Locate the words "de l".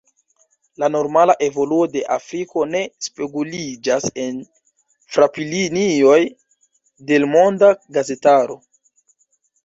7.11-7.29